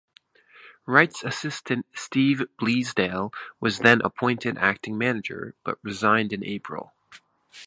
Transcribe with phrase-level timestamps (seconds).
[0.87, 6.91] Wright's assistant Steve Bleasdale was then appointed acting manager, but resigned in April.